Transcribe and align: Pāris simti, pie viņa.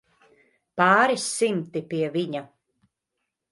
Pāris 0.81 1.27
simti, 1.35 1.85
pie 1.93 2.11
viņa. 2.17 2.45